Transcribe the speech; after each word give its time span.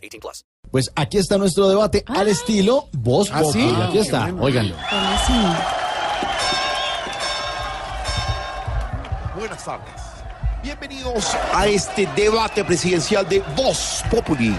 18 0.00 0.20
plus. 0.20 0.44
Pues 0.70 0.90
aquí 0.94 1.18
está 1.18 1.36
nuestro 1.36 1.68
debate 1.68 2.04
al 2.06 2.28
estilo 2.28 2.88
Voz 2.92 3.30
¿Ah, 3.32 3.42
sí? 3.52 3.60
Populi. 3.60 3.82
Aquí 3.82 3.98
está, 3.98 4.32
óiganlo. 4.38 4.76
Buenas 9.36 9.64
tardes. 9.64 9.94
Bienvenidos 10.62 11.34
a 11.54 11.66
este 11.66 12.06
debate 12.14 12.64
presidencial 12.64 13.28
de 13.28 13.40
Voz 13.56 14.02
Populi. 14.10 14.54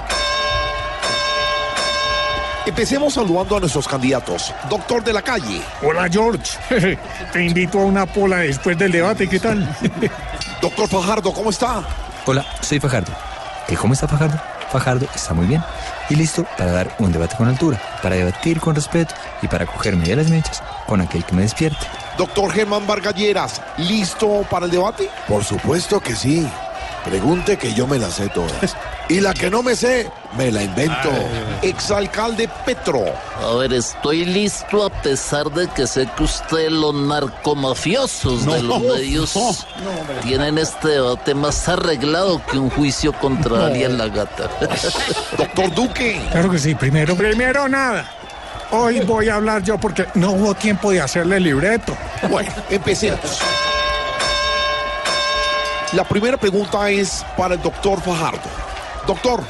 Empecemos 2.65 3.13
saludando 3.13 3.57
a 3.57 3.59
nuestros 3.59 3.87
candidatos. 3.87 4.53
Doctor 4.69 5.03
de 5.03 5.13
la 5.13 5.21
calle, 5.21 5.61
Hola 5.81 6.07
George, 6.09 6.57
te 7.33 7.43
invito 7.43 7.79
a 7.79 7.85
una 7.85 8.05
pola 8.05 8.37
después 8.37 8.77
del 8.77 8.91
debate, 8.91 9.27
¿qué 9.27 9.39
tal? 9.39 9.67
doctor 10.61 10.87
Fajardo, 10.87 11.33
¿cómo 11.33 11.49
está? 11.49 11.83
Hola, 12.25 12.45
soy 12.61 12.79
Fajardo. 12.79 13.11
¿Qué 13.67 13.75
cómo 13.75 13.93
está 13.93 14.07
Fajardo? 14.07 14.50
Fajardo 14.71 15.07
está 15.13 15.33
muy 15.33 15.47
bien 15.47 15.63
y 16.09 16.15
listo 16.15 16.45
para 16.57 16.71
dar 16.71 16.95
un 16.99 17.11
debate 17.11 17.35
con 17.35 17.47
altura, 17.47 17.81
para 18.01 18.15
debatir 18.15 18.59
con 18.59 18.73
respeto 18.73 19.13
y 19.41 19.47
para 19.47 19.65
cogerme 19.65 20.05
de 20.05 20.15
las 20.15 20.29
mechas 20.29 20.63
con 20.87 21.01
aquel 21.01 21.23
que 21.25 21.35
me 21.35 21.41
despierte. 21.41 21.85
Doctor 22.17 22.51
Germán 22.51 22.87
Vargalleras, 22.87 23.61
¿listo 23.77 24.45
para 24.49 24.65
el 24.65 24.71
debate? 24.71 25.09
Por 25.27 25.43
supuesto 25.43 25.99
que 25.99 26.15
sí. 26.15 26.47
Pregunte 27.03 27.57
que 27.57 27.73
yo 27.73 27.87
me 27.87 27.97
las 27.97 28.13
sé 28.13 28.29
todas. 28.29 28.75
Y 29.11 29.19
la 29.19 29.33
que 29.33 29.49
no 29.49 29.61
me 29.61 29.75
sé, 29.75 30.09
me 30.37 30.49
la 30.49 30.63
invento. 30.63 31.09
Exalcalde 31.61 32.49
Petro, 32.65 33.03
A 33.43 33.55
ver, 33.55 33.73
estoy 33.73 34.23
listo 34.23 34.85
a 34.85 34.89
pesar 34.89 35.51
de 35.51 35.67
que 35.67 35.85
sé 35.85 36.07
que 36.15 36.23
ustedes, 36.23 36.71
los 36.71 36.95
narcomafiosos 36.95 38.45
de 38.45 38.63
los 38.63 38.79
medios, 38.79 39.67
tienen 40.23 40.57
este 40.57 40.87
debate 40.87 41.35
más 41.35 41.67
arreglado 41.67 42.41
que 42.45 42.57
un 42.57 42.69
juicio 42.69 43.11
contra 43.11 43.65
Ariel 43.65 43.97
la 43.97 44.07
gata. 44.07 44.49
doctor 45.37 45.75
Duque, 45.75 46.21
Claro 46.31 46.49
que 46.49 46.59
sí, 46.59 46.73
primero, 46.73 47.13
primero 47.17 47.67
nada. 47.67 48.09
Hoy 48.71 49.01
voy 49.01 49.27
a 49.27 49.35
hablar 49.35 49.61
yo 49.61 49.77
porque 49.77 50.05
no 50.13 50.31
hubo 50.31 50.55
tiempo 50.55 50.89
de 50.89 51.01
hacerle 51.01 51.35
el 51.35 51.43
libreto. 51.43 51.97
Bueno, 52.29 52.49
empecemos. 52.69 53.41
La 55.91 56.05
primera 56.05 56.37
pregunta 56.37 56.89
es 56.89 57.25
para 57.35 57.55
el 57.55 57.61
doctor 57.61 57.99
Fajardo. 57.99 58.60
Doctor, 59.07 59.43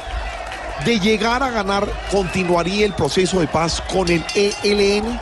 de 0.84 0.98
llegar 0.98 1.42
a 1.42 1.50
ganar, 1.50 1.86
¿continuaría 2.10 2.86
el 2.86 2.92
proceso 2.94 3.40
de 3.40 3.46
paz 3.46 3.82
con 3.92 4.08
el 4.08 4.24
ELN? 4.34 5.20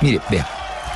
Mire, 0.00 0.20
vea, 0.30 0.46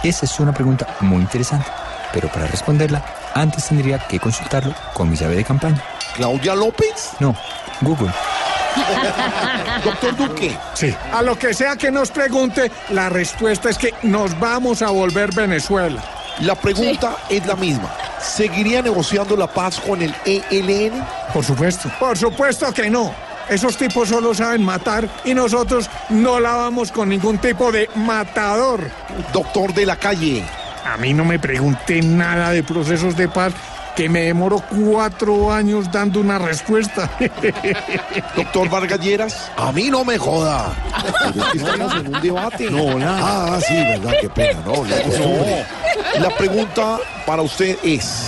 esa 0.02 0.24
es 0.26 0.40
una 0.40 0.52
pregunta 0.52 0.86
muy 1.00 1.22
interesante, 1.22 1.66
pero 2.12 2.28
para 2.28 2.46
responderla, 2.46 3.02
antes 3.34 3.66
tendría 3.68 3.98
que 3.98 4.18
consultarlo 4.18 4.74
con 4.94 5.10
mi 5.10 5.16
llave 5.16 5.36
de 5.36 5.44
campaña. 5.44 5.82
¿Claudia 6.14 6.54
López? 6.54 7.10
No, 7.20 7.34
Google. 7.80 8.12
Doctor 9.84 10.16
Duque, 10.16 10.56
Sí, 10.74 10.94
a 11.12 11.22
lo 11.22 11.36
que 11.36 11.52
sea 11.52 11.76
que 11.76 11.90
nos 11.90 12.10
pregunte, 12.10 12.70
la 12.90 13.08
respuesta 13.08 13.70
es 13.70 13.78
que 13.78 13.92
nos 14.02 14.38
vamos 14.38 14.82
a 14.82 14.90
volver 14.90 15.34
Venezuela. 15.34 16.02
la 16.40 16.54
pregunta 16.54 17.16
es 17.28 17.44
la 17.46 17.56
misma. 17.56 17.90
¿Seguiría 18.38 18.80
negociando 18.82 19.36
la 19.36 19.48
paz 19.48 19.80
con 19.80 20.00
el 20.00 20.14
ELN? 20.24 20.92
Por 21.34 21.44
supuesto. 21.44 21.90
Por 21.98 22.16
supuesto 22.16 22.72
que 22.72 22.88
no. 22.88 23.12
Esos 23.48 23.76
tipos 23.76 24.10
solo 24.10 24.32
saben 24.32 24.62
matar 24.62 25.08
y 25.24 25.34
nosotros 25.34 25.90
no 26.10 26.38
la 26.38 26.54
vamos 26.54 26.92
con 26.92 27.08
ningún 27.08 27.38
tipo 27.38 27.72
de 27.72 27.90
matador. 27.96 28.88
Doctor 29.32 29.74
de 29.74 29.86
la 29.86 29.96
calle, 29.96 30.44
A 30.84 30.96
mí 30.98 31.12
no 31.12 31.24
me 31.24 31.40
pregunté 31.40 32.00
nada 32.00 32.50
de 32.52 32.62
procesos 32.62 33.16
de 33.16 33.28
paz 33.28 33.52
que 33.98 34.08
me 34.08 34.20
demoro 34.20 34.62
cuatro 34.70 35.52
años 35.52 35.90
dando 35.90 36.20
una 36.20 36.38
respuesta. 36.38 37.10
doctor 38.36 38.70
Vargalleras. 38.70 39.50
A 39.56 39.72
mí 39.72 39.90
no 39.90 40.04
me 40.04 40.16
joda. 40.16 40.72
Estamos 41.52 41.94
en 41.96 42.14
un 42.14 42.22
debate. 42.22 42.70
No, 42.70 42.96
nada. 42.96 43.56
Ah, 43.56 43.60
sí, 43.60 43.74
verdad, 43.74 44.12
qué 44.20 44.28
pena. 44.28 44.60
No, 44.64 44.84
la 44.84 45.02
costumbre. 45.02 45.66
La 46.20 46.30
pregunta 46.36 46.98
para 47.26 47.42
usted 47.42 47.76
es, 47.82 48.27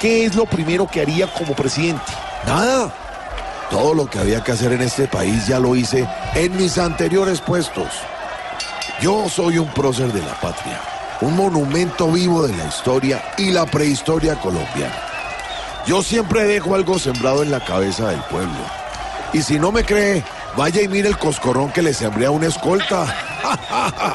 ¿qué 0.00 0.26
es 0.26 0.34
lo 0.34 0.46
primero 0.46 0.86
que 0.86 1.00
haría 1.00 1.26
como 1.32 1.54
presidente? 1.54 2.12
Nada. 2.46 2.92
Todo 3.70 3.94
lo 3.94 4.06
que 4.06 4.18
había 4.18 4.44
que 4.44 4.52
hacer 4.52 4.72
en 4.72 4.82
este 4.82 5.08
país 5.08 5.46
ya 5.46 5.58
lo 5.58 5.74
hice 5.74 6.06
en 6.34 6.56
mis 6.56 6.78
anteriores 6.78 7.40
puestos. 7.40 7.88
Yo 9.00 9.28
soy 9.28 9.58
un 9.58 9.68
prócer 9.68 10.12
de 10.12 10.20
la 10.20 10.34
patria, 10.40 10.80
un 11.20 11.34
monumento 11.36 12.10
vivo 12.12 12.46
de 12.46 12.56
la 12.56 12.66
historia 12.66 13.22
y 13.36 13.50
la 13.50 13.66
prehistoria 13.66 14.36
colombiana. 14.36 14.94
Yo 15.86 16.02
siempre 16.02 16.44
dejo 16.44 16.74
algo 16.74 16.98
sembrado 16.98 17.42
en 17.42 17.50
la 17.50 17.60
cabeza 17.64 18.08
del 18.08 18.20
pueblo. 18.22 18.58
Y 19.32 19.42
si 19.42 19.58
no 19.58 19.72
me 19.72 19.84
cree, 19.84 20.22
vaya 20.56 20.80
y 20.80 20.88
mire 20.88 21.08
el 21.08 21.18
coscorrón 21.18 21.72
que 21.72 21.82
le 21.82 21.92
sembré 21.92 22.26
a 22.26 22.30
una 22.30 22.46
escolta. 22.46 23.04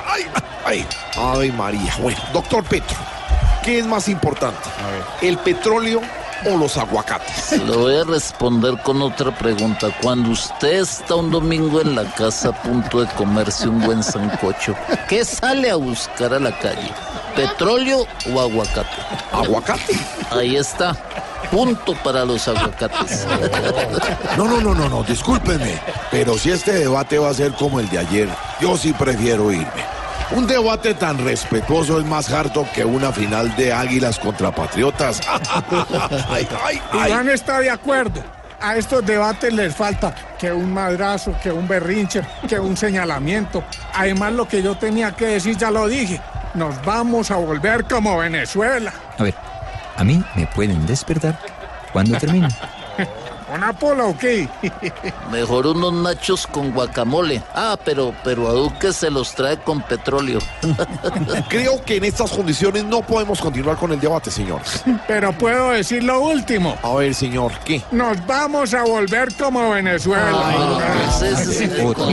ay, 0.07 0.25
ay, 0.65 0.87
ay, 1.17 1.51
María. 1.51 1.93
Bueno, 2.01 2.19
doctor 2.33 2.63
Petro, 2.63 2.97
¿qué 3.69 3.77
es 3.77 3.85
más 3.85 4.09
importante? 4.09 4.67
¿El 5.21 5.37
petróleo 5.37 6.01
o 6.43 6.57
los 6.57 6.75
aguacates? 6.75 7.51
Le 7.51 7.77
voy 7.77 7.97
a 7.97 8.03
responder 8.03 8.75
con 8.81 8.99
otra 8.99 9.29
pregunta. 9.29 9.89
Cuando 10.01 10.31
usted 10.31 10.79
está 10.79 11.13
un 11.13 11.29
domingo 11.29 11.79
en 11.79 11.93
la 11.93 12.03
casa 12.15 12.49
a 12.49 12.63
punto 12.63 13.01
de 13.01 13.07
comerse 13.13 13.69
un 13.69 13.79
buen 13.81 14.01
sancocho, 14.01 14.73
¿qué 15.07 15.23
sale 15.23 15.69
a 15.69 15.75
buscar 15.75 16.33
a 16.33 16.39
la 16.39 16.57
calle? 16.57 16.91
¿Petróleo 17.35 18.07
o 18.33 18.39
aguacate? 18.39 18.89
¿Aguacate? 19.31 19.99
Ahí 20.31 20.55
está. 20.55 20.97
Punto 21.51 21.93
para 22.03 22.25
los 22.25 22.47
aguacates. 22.47 23.27
No, 24.35 24.45
no, 24.45 24.59
no, 24.61 24.73
no, 24.73 24.89
no, 24.89 25.03
discúlpenme. 25.03 25.79
Pero 26.09 26.39
si 26.39 26.49
este 26.49 26.71
debate 26.71 27.19
va 27.19 27.29
a 27.29 27.33
ser 27.35 27.51
como 27.51 27.79
el 27.79 27.87
de 27.89 27.99
ayer, 27.99 28.29
yo 28.59 28.75
sí 28.77 28.93
prefiero 28.93 29.51
irme. 29.51 29.98
Un 30.31 30.45
debate 30.45 30.93
tan 30.93 31.17
respetuoso 31.17 31.99
es 31.99 32.05
más 32.05 32.31
harto 32.31 32.67
que 32.73 32.85
una 32.85 33.11
final 33.11 33.55
de 33.55 33.73
águilas 33.73 34.19
contra 34.19 34.51
patriotas. 34.51 35.21
Ay, 36.29 36.47
ay, 36.63 36.81
ay. 36.91 37.11
Iván 37.11 37.29
está 37.29 37.59
de 37.59 37.69
acuerdo. 37.69 38.23
A 38.61 38.75
estos 38.75 39.05
debates 39.05 39.53
les 39.53 39.73
falta 39.73 40.13
que 40.37 40.51
un 40.51 40.73
madrazo, 40.73 41.33
que 41.41 41.51
un 41.51 41.67
berrinche, 41.67 42.21
que 42.47 42.59
un 42.59 42.75
señalamiento. 42.75 43.63
Además, 43.93 44.33
lo 44.33 44.47
que 44.47 44.61
yo 44.61 44.75
tenía 44.75 45.11
que 45.13 45.27
decir 45.27 45.57
ya 45.57 45.71
lo 45.71 45.87
dije. 45.87 46.21
Nos 46.53 46.83
vamos 46.83 47.31
a 47.31 47.37
volver 47.37 47.85
como 47.85 48.17
Venezuela. 48.17 48.93
A 49.17 49.23
ver, 49.23 49.35
a 49.95 50.03
mí 50.03 50.21
me 50.35 50.45
pueden 50.47 50.85
despertar 50.85 51.39
cuando 51.93 52.17
termine. 52.17 52.49
¿Una 53.53 53.73
pola 53.73 54.05
o 54.05 54.17
qué? 54.17 54.47
Mejor 55.31 55.67
unos 55.67 55.93
nachos 55.93 56.45
con 56.45 56.71
guacamole. 56.71 57.41
Ah, 57.53 57.77
pero, 57.83 58.13
pero 58.23 58.47
a 58.47 58.51
Duque 58.51 58.93
se 58.93 59.09
los 59.09 59.33
trae 59.33 59.57
con 59.57 59.81
petróleo. 59.81 60.39
Creo 61.49 61.83
que 61.83 61.97
en 61.97 62.05
estas 62.05 62.31
condiciones 62.31 62.85
no 62.85 63.01
podemos 63.01 63.39
continuar 63.39 63.77
con 63.77 63.91
el 63.91 63.99
debate, 63.99 64.29
señor. 64.29 64.61
Pero 65.07 65.33
puedo 65.33 65.71
decir 65.71 66.03
lo 66.03 66.21
último. 66.21 66.77
A 66.83 66.93
ver, 66.95 67.15
señor, 67.15 67.51
¿qué? 67.65 67.81
Nos 67.91 68.25
vamos 68.25 68.73
a 68.73 68.83
volver 68.83 69.33
como 69.35 69.71
Venezuela. 69.71 71.09
Entonces, 71.11 71.69
Otra. 71.83 72.05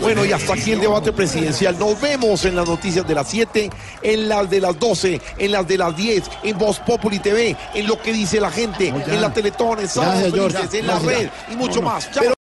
Bueno, 0.00 0.24
y 0.24 0.32
hasta 0.32 0.54
aquí 0.54 0.72
el 0.72 0.80
debate 0.80 1.12
presidencial. 1.12 1.78
Nos 1.78 2.00
vemos 2.00 2.44
en 2.44 2.56
las 2.56 2.66
noticias 2.66 3.06
de 3.06 3.14
las 3.14 3.28
7, 3.28 3.70
en 4.02 4.28
las 4.28 4.48
de 4.48 4.60
las 4.60 4.78
12, 4.78 5.20
en 5.38 5.52
las 5.52 5.66
de 5.66 5.78
las 5.78 5.96
10, 5.96 6.22
en 6.44 6.58
Voz 6.58 6.78
Populi 6.80 7.18
TV, 7.18 7.56
en 7.74 7.86
lo 7.86 8.00
que 8.00 8.12
dice 8.12 8.40
la 8.40 8.50
gente, 8.50 8.88
en 8.88 9.20
la 9.20 9.32
Teletón, 9.32 9.80
en 9.80 9.88
Sábado 9.88 10.26
en 10.72 10.86
la 10.86 10.98
red 10.98 11.28
y 11.50 11.56
mucho 11.56 11.82
más. 11.82 12.08